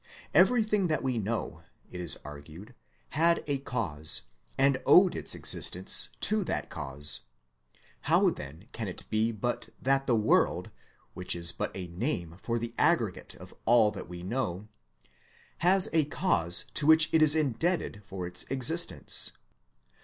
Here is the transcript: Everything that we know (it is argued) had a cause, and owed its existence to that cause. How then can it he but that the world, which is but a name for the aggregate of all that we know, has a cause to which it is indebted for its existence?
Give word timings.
Everything 0.33 0.87
that 0.87 1.03
we 1.03 1.19
know 1.19 1.61
(it 1.91 2.01
is 2.01 2.17
argued) 2.25 2.73
had 3.09 3.43
a 3.45 3.59
cause, 3.59 4.23
and 4.57 4.81
owed 4.83 5.15
its 5.15 5.35
existence 5.35 6.09
to 6.19 6.43
that 6.43 6.71
cause. 6.71 7.19
How 8.09 8.31
then 8.31 8.67
can 8.71 8.87
it 8.87 9.03
he 9.11 9.31
but 9.31 9.69
that 9.79 10.07
the 10.07 10.15
world, 10.15 10.71
which 11.13 11.35
is 11.35 11.51
but 11.51 11.69
a 11.77 11.85
name 11.87 12.35
for 12.41 12.57
the 12.57 12.73
aggregate 12.79 13.35
of 13.35 13.53
all 13.65 13.91
that 13.91 14.09
we 14.09 14.23
know, 14.23 14.67
has 15.59 15.87
a 15.93 16.05
cause 16.05 16.65
to 16.73 16.87
which 16.87 17.07
it 17.13 17.21
is 17.21 17.35
indebted 17.35 18.01
for 18.03 18.25
its 18.25 18.41
existence? 18.49 19.33